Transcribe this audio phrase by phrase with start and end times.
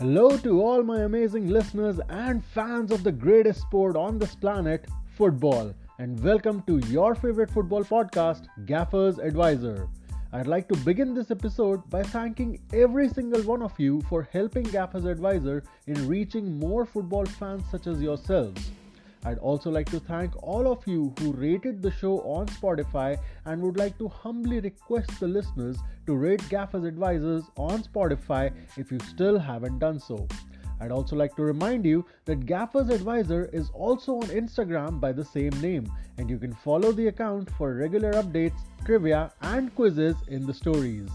[0.00, 4.86] Hello to all my amazing listeners and fans of the greatest sport on this planet,
[5.16, 9.88] football, and welcome to your favorite football podcast, Gaffer's Advisor.
[10.32, 14.66] I'd like to begin this episode by thanking every single one of you for helping
[14.66, 18.70] Gaffer's Advisor in reaching more football fans such as yourselves.
[19.24, 23.60] I'd also like to thank all of you who rated the show on Spotify and
[23.62, 28.98] would like to humbly request the listeners to rate Gaffer's Advisors on Spotify if you
[29.00, 30.26] still haven't done so.
[30.80, 35.24] I'd also like to remind you that Gaffer's Advisor is also on Instagram by the
[35.24, 40.46] same name, and you can follow the account for regular updates, trivia, and quizzes in
[40.46, 41.10] the stories.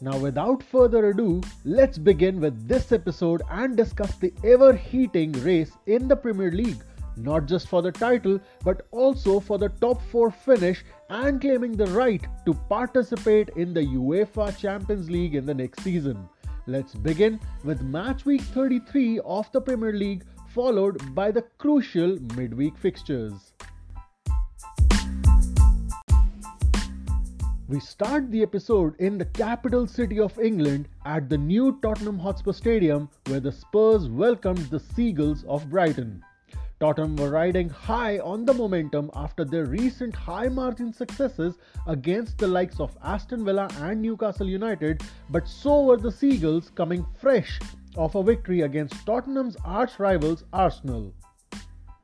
[0.00, 5.72] Now, without further ado, let's begin with this episode and discuss the ever heating race
[5.86, 6.82] in the Premier League
[7.16, 11.86] not just for the title but also for the top 4 finish and claiming the
[11.86, 16.28] right to participate in the UEFA Champions League in the next season.
[16.66, 22.76] Let's begin with match week 33 of the Premier League followed by the crucial midweek
[22.76, 23.52] fixtures.
[27.68, 32.52] We start the episode in the capital city of England at the new Tottenham Hotspur
[32.52, 36.22] Stadium where the Spurs welcomed the Seagulls of Brighton.
[36.78, 42.46] Tottenham were riding high on the momentum after their recent high margin successes against the
[42.46, 47.58] likes of Aston Villa and Newcastle United, but so were the Seagulls coming fresh
[47.96, 51.14] off a victory against Tottenham's arch rivals Arsenal.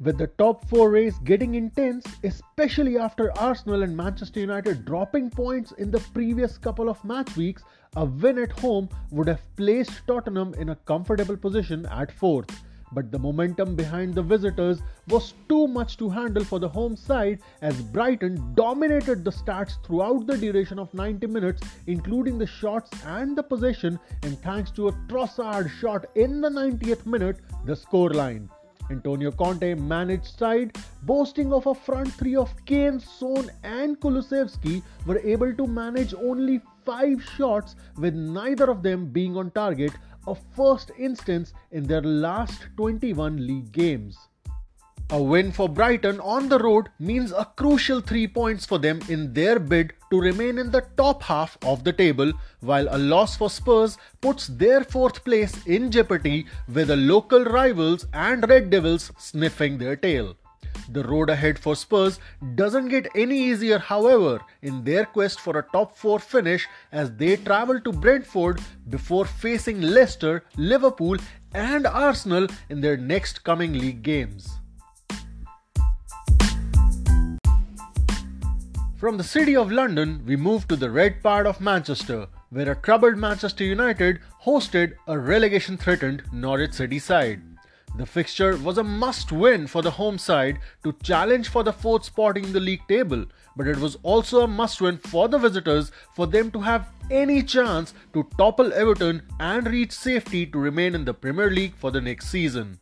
[0.00, 5.72] With the top 4 race getting intense, especially after Arsenal and Manchester United dropping points
[5.72, 7.62] in the previous couple of match weeks,
[7.96, 12.50] a win at home would have placed Tottenham in a comfortable position at 4th
[12.92, 17.40] but the momentum behind the visitors was too much to handle for the home side
[17.62, 23.36] as Brighton dominated the stats throughout the duration of 90 minutes, including the shots and
[23.36, 28.48] the possession, and thanks to a Trossard shot in the 90th minute, the scoreline.
[28.90, 35.18] Antonio Conte managed side, boasting of a front three of Kane, Son, and Kulusevski, were
[35.18, 39.92] able to manage only five shots, with neither of them being on target,
[40.30, 44.16] a first instance in their last 21 league games.
[45.10, 49.32] A win for Brighton on the road means a crucial 3 points for them in
[49.32, 52.30] their bid to remain in the top half of the table,
[52.60, 58.06] while a loss for Spurs puts their fourth place in jeopardy with the local rivals
[58.12, 60.36] and Red Devils sniffing their tail.
[60.90, 62.18] The road ahead for Spurs
[62.54, 67.36] doesn't get any easier, however, in their quest for a top 4 finish as they
[67.36, 71.18] travel to Brentford before facing Leicester, Liverpool,
[71.52, 74.48] and Arsenal in their next coming league games.
[78.96, 82.74] From the city of London, we move to the red part of Manchester, where a
[82.74, 87.42] troubled Manchester United hosted a relegation threatened Norwich City side.
[87.98, 92.04] The fixture was a must win for the home side to challenge for the fourth
[92.04, 93.24] spot in the league table,
[93.56, 97.42] but it was also a must win for the visitors for them to have any
[97.42, 102.00] chance to topple Everton and reach safety to remain in the Premier League for the
[102.00, 102.78] next season.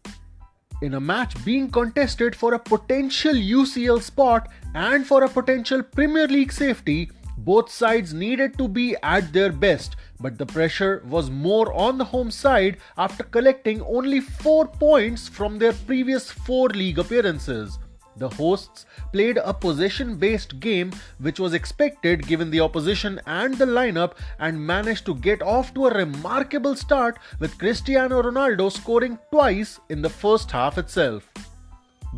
[0.83, 6.29] In a match being contested for a potential UCL spot and for a potential Premier
[6.29, 11.73] League safety, both sides needed to be at their best but the pressure was more
[11.73, 17.79] on the home side after collecting only 4 points from their previous 4 league appearances.
[18.19, 23.67] The hosts played a possession based game, which was expected given the opposition and the
[23.67, 29.81] lineup, and managed to get off to a remarkable start with Cristiano Ronaldo scoring twice
[29.91, 31.31] in the first half itself.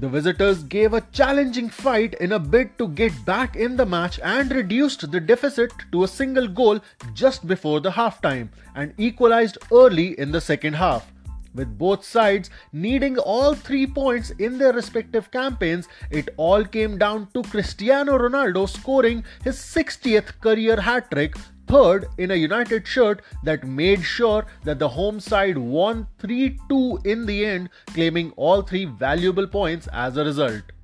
[0.01, 4.21] The visitors gave a challenging fight in a bid to get back in the match
[4.23, 6.79] and reduced the deficit to a single goal
[7.15, 11.11] just before the halftime and equalized early in the second half.
[11.53, 17.27] With both sides needing all three points in their respective campaigns, it all came down
[17.35, 21.35] to Cristiano Ronaldo scoring his 60th career hat trick
[21.69, 27.01] third in a United shirt that made sure that the home side won 3 2
[27.05, 30.78] in the end, claiming all three valuable points as a result.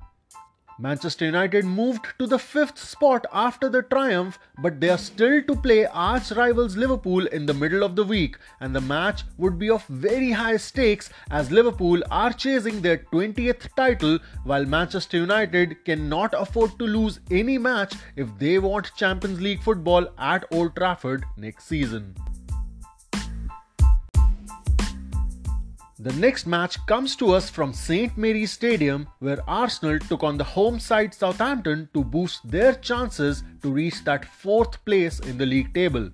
[0.77, 5.55] Manchester United moved to the fifth spot after the triumph, but they are still to
[5.55, 9.69] play arch rivals Liverpool in the middle of the week, and the match would be
[9.69, 16.33] of very high stakes as Liverpool are chasing their 20th title, while Manchester United cannot
[16.37, 21.67] afford to lose any match if they want Champions League football at Old Trafford next
[21.67, 22.15] season.
[26.05, 30.43] The next match comes to us from St Mary's Stadium, where Arsenal took on the
[30.43, 35.73] home side Southampton to boost their chances to reach that fourth place in the league
[35.73, 36.11] table.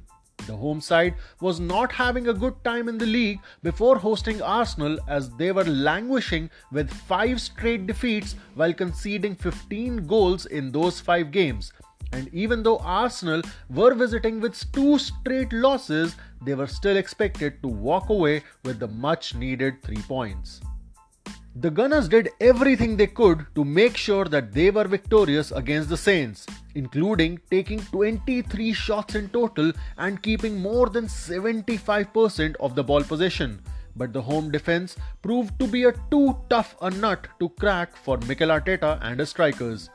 [0.48, 4.98] The home side was not having a good time in the league before hosting Arsenal
[5.10, 11.32] as they were languishing with 5 straight defeats while conceding 15 goals in those 5
[11.32, 11.74] games.
[12.14, 17.70] And even though Arsenal were visiting with two straight losses, they were still expected to
[17.70, 20.62] walk away with the much needed 3 points.
[21.56, 25.98] The Gunners did everything they could to make sure that they were victorious against the
[25.98, 33.04] Saints, including taking 23 shots in total and keeping more than 75% of the ball
[33.04, 33.62] possession.
[33.98, 38.18] But the home defense proved to be a too tough a nut to crack for
[38.20, 39.90] Mikel Arteta and his strikers.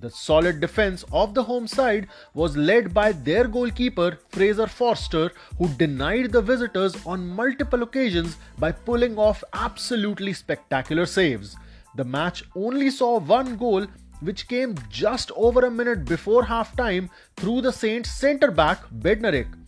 [0.00, 5.68] The solid defense of the home side was led by their goalkeeper Fraser Forster, who
[5.68, 11.54] denied the visitors on multiple occasions by pulling off absolutely spectacular saves.
[11.96, 13.86] The match only saw one goal,
[14.20, 19.59] which came just over a minute before half time through the Saints centre back Bednarek.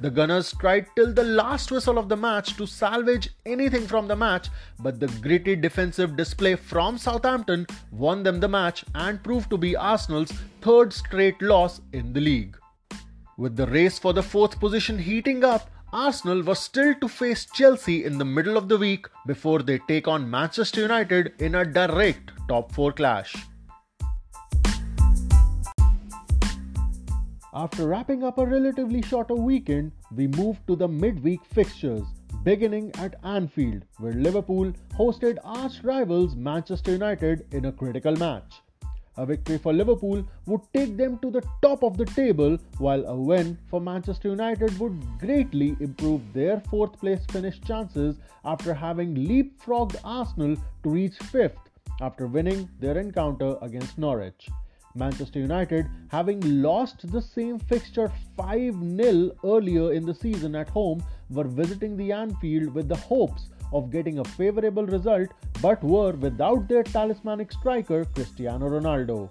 [0.00, 4.14] The Gunners tried till the last whistle of the match to salvage anything from the
[4.14, 4.48] match,
[4.78, 9.74] but the gritty defensive display from Southampton won them the match and proved to be
[9.74, 10.30] Arsenal's
[10.60, 12.56] third straight loss in the league.
[13.36, 18.04] With the race for the fourth position heating up, Arsenal was still to face Chelsea
[18.04, 22.30] in the middle of the week before they take on Manchester United in a direct
[22.48, 23.34] top 4 clash.
[27.54, 32.06] After wrapping up a relatively shorter weekend, we moved to the midweek fixtures,
[32.44, 38.60] beginning at Anfield, where Liverpool hosted arch rivals Manchester United in a critical match.
[39.16, 43.16] A victory for Liverpool would take them to the top of the table, while a
[43.16, 49.96] win for Manchester United would greatly improve their fourth place finish chances after having leapfrogged
[50.04, 51.70] Arsenal to reach fifth
[52.02, 54.50] after winning their encounter against Norwich.
[54.94, 61.02] Manchester United, having lost the same fixture 5 0 earlier in the season at home,
[61.30, 65.28] were visiting the Anfield with the hopes of getting a favourable result
[65.60, 69.30] but were without their talismanic striker Cristiano Ronaldo.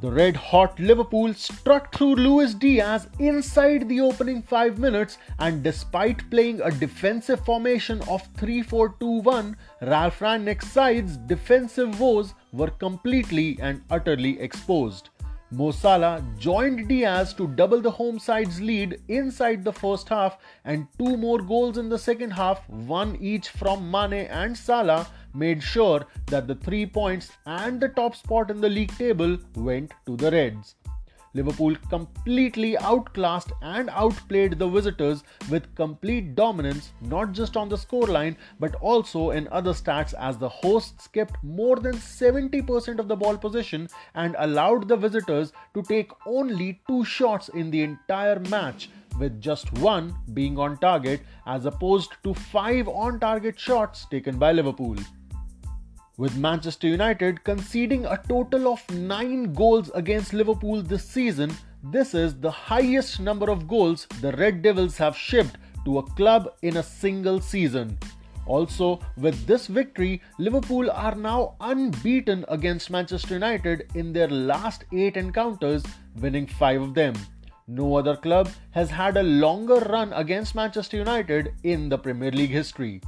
[0.00, 6.30] The red hot Liverpool struck through Luis Diaz inside the opening 5 minutes and despite
[6.30, 14.40] playing a defensive formation of 3-4-2-1, Ralf Rangnick's side's defensive woes were completely and utterly
[14.40, 15.10] exposed.
[15.50, 20.86] Mo Salah joined Diaz to double the home side's lead inside the first half and
[20.96, 26.06] two more goals in the second half, one each from Mane and Salah, made sure
[26.26, 30.30] that the three points and the top spot in the league table went to the
[30.30, 30.74] Reds.
[31.32, 38.36] Liverpool completely outclassed and outplayed the visitors with complete dominance, not just on the scoreline
[38.58, 43.36] but also in other stats, as the hosts kept more than 70% of the ball
[43.36, 48.90] possession and allowed the visitors to take only two shots in the entire match.
[49.18, 54.52] With just one being on target as opposed to five on target shots taken by
[54.52, 54.96] Liverpool
[56.20, 61.50] with Manchester United conceding a total of 9 goals against Liverpool this season.
[61.82, 65.56] This is the highest number of goals the Red Devils have shipped
[65.86, 67.98] to a club in a single season.
[68.44, 75.16] Also, with this victory, Liverpool are now unbeaten against Manchester United in their last 8
[75.16, 75.82] encounters,
[76.16, 77.14] winning 5 of them.
[77.66, 82.50] No other club has had a longer run against Manchester United in the Premier League
[82.50, 83.00] history.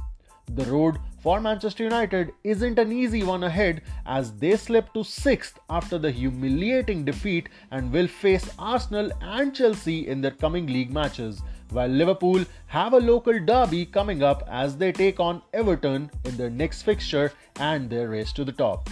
[0.55, 5.53] The road for Manchester United isn't an easy one ahead as they slip to 6th
[5.69, 11.41] after the humiliating defeat and will face Arsenal and Chelsea in their coming league matches,
[11.69, 16.49] while Liverpool have a local derby coming up as they take on Everton in their
[16.49, 18.89] next fixture and their race to the top.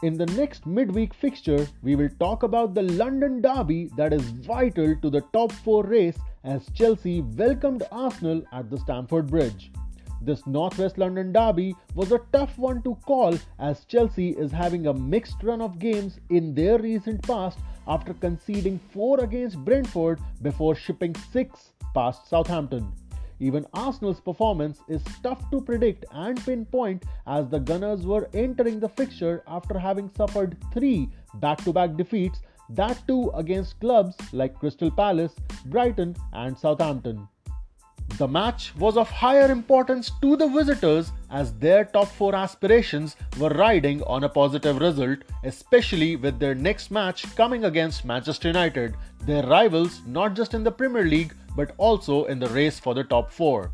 [0.00, 4.94] In the next midweek fixture, we will talk about the London derby that is vital
[5.02, 9.72] to the top 4 race as Chelsea welcomed Arsenal at the Stamford Bridge.
[10.22, 14.94] This Northwest London derby was a tough one to call as Chelsea is having a
[14.94, 21.16] mixed run of games in their recent past after conceding 4 against Brentford before shipping
[21.32, 22.92] 6 past Southampton.
[23.40, 28.88] Even Arsenal's performance is tough to predict and pinpoint as the Gunners were entering the
[28.88, 32.40] fixture after having suffered three back to back defeats,
[32.70, 35.34] that too against clubs like Crystal Palace,
[35.66, 37.28] Brighton, and Southampton.
[38.16, 43.50] The match was of higher importance to the visitors as their top 4 aspirations were
[43.50, 49.44] riding on a positive result, especially with their next match coming against Manchester United, their
[49.44, 53.32] rivals not just in the Premier League but also in the race for the top
[53.32, 53.72] 4.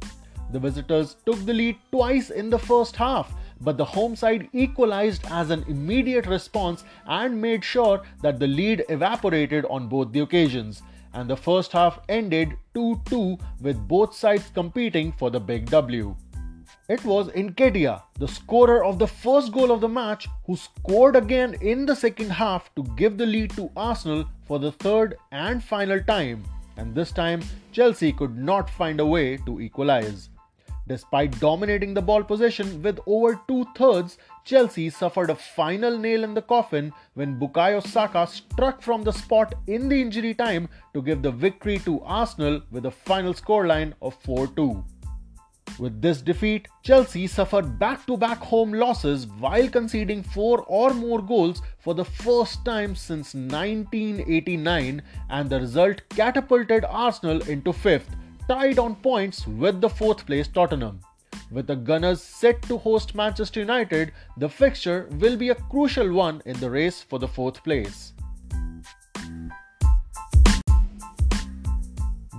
[0.53, 5.27] The visitors took the lead twice in the first half, but the home side equalized
[5.31, 10.81] as an immediate response and made sure that the lead evaporated on both the occasions.
[11.13, 16.17] And the first half ended 2 2 with both sides competing for the big W.
[16.89, 21.55] It was Nketiah, the scorer of the first goal of the match, who scored again
[21.61, 26.03] in the second half to give the lead to Arsenal for the third and final
[26.03, 26.45] time.
[26.77, 30.31] And this time, Chelsea could not find a way to equalize.
[30.87, 36.35] Despite dominating the ball possession with over two thirds, Chelsea suffered a final nail in
[36.35, 41.23] the coffin when Bukayo Saka struck from the spot in the injury time to give
[41.23, 44.85] the victory to Arsenal with a final scoreline of 4 2.
[45.79, 51.21] With this defeat, Chelsea suffered back to back home losses while conceding four or more
[51.21, 58.09] goals for the first time since 1989, and the result catapulted Arsenal into fifth,
[58.49, 61.01] tied on points with the fourth place Tottenham.
[61.51, 66.41] With the Gunners set to host Manchester United, the fixture will be a crucial one
[66.47, 68.14] in the race for the fourth place.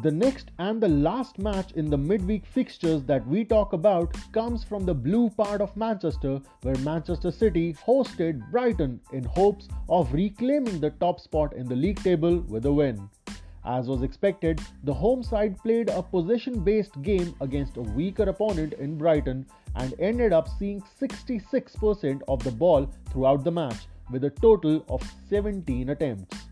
[0.05, 4.63] The next and the last match in the midweek fixtures that we talk about comes
[4.63, 10.79] from the blue part of Manchester, where Manchester City hosted Brighton in hopes of reclaiming
[10.79, 13.09] the top spot in the league table with a win.
[13.65, 18.73] As was expected, the home side played a possession based game against a weaker opponent
[18.73, 19.43] in Brighton
[19.75, 25.01] and ended up seeing 66% of the ball throughout the match with a total of
[25.31, 26.45] 17 attempts.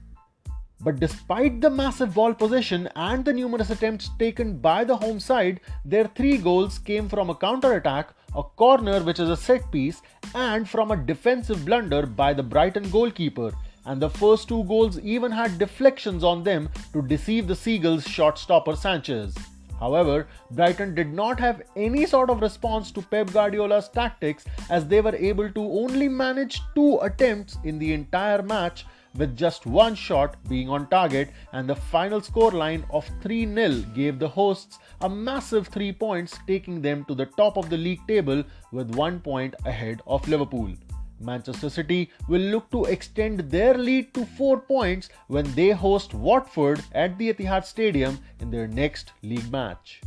[0.83, 5.61] But despite the massive ball possession and the numerous attempts taken by the home side,
[5.85, 10.01] their three goals came from a counter attack, a corner which is a set piece,
[10.35, 13.53] and from a defensive blunder by the Brighton goalkeeper.
[13.85, 18.37] And the first two goals even had deflections on them to deceive the Seagulls shot
[18.37, 19.37] stopper Sanchez.
[19.79, 25.01] However, Brighton did not have any sort of response to Pep Guardiola's tactics as they
[25.01, 28.85] were able to only manage two attempts in the entire match
[29.15, 34.20] with just one shot being on target, and the final scoreline of 3 0 gave
[34.20, 38.43] the hosts a massive 3 points, taking them to the top of the league table
[38.72, 40.72] with 1 point ahead of Liverpool.
[41.20, 46.84] Manchester City will look to extend their lead to 4 points when they host Watford
[46.91, 50.01] at the Etihad Stadium in their next league match.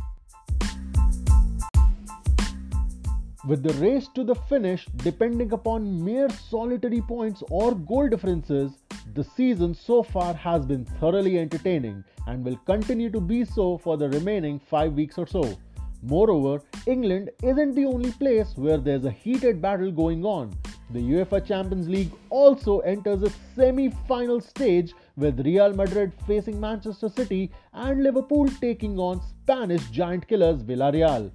[3.47, 8.73] With the race to the finish depending upon mere solitary points or goal differences,
[9.13, 13.97] the season so far has been thoroughly entertaining and will continue to be so for
[13.97, 15.57] the remaining 5 weeks or so.
[16.03, 20.55] Moreover, England isn't the only place where there's a heated battle going on.
[20.91, 27.09] The UEFA Champions League also enters a semi final stage with Real Madrid facing Manchester
[27.09, 31.31] City and Liverpool taking on Spanish giant killers Villarreal.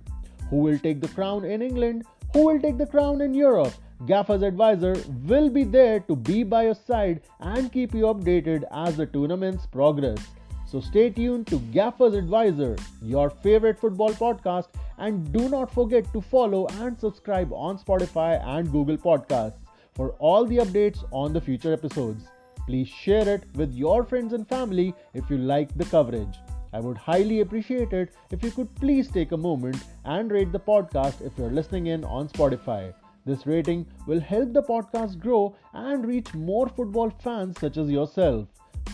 [0.48, 2.04] Who will take the crown in England?
[2.32, 3.74] Who will take the crown in Europe?
[4.06, 4.96] Gaffer's advisor
[5.28, 9.64] will be there to be by your side and keep you updated as the tournaments
[9.66, 10.18] progress.
[10.66, 14.68] So stay tuned to Gaffer's Advisor, your favorite football podcast,
[14.98, 19.58] and do not forget to follow and subscribe on Spotify and Google Podcasts
[19.94, 22.24] for all the updates on the future episodes.
[22.66, 26.38] Please share it with your friends and family if you like the coverage.
[26.72, 30.60] I would highly appreciate it if you could please take a moment and rate the
[30.60, 32.94] podcast if you're listening in on Spotify.
[33.24, 38.48] This rating will help the podcast grow and reach more football fans such as yourself.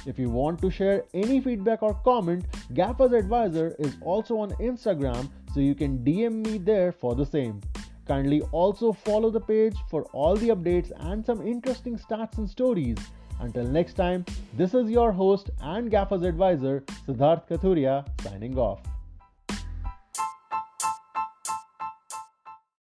[0.07, 2.45] If you want to share any feedback or comment,
[2.75, 7.61] Gaffer's Advisor is also on Instagram, so you can DM me there for the same.
[8.07, 12.97] Kindly also follow the page for all the updates and some interesting stats and stories.
[13.41, 14.25] Until next time,
[14.57, 18.81] this is your host and Gaffer's Advisor, Siddharth Kathuria, signing off.